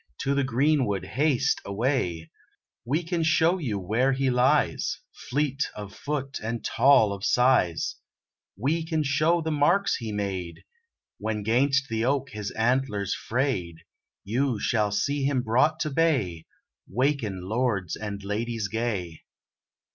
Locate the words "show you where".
3.21-4.13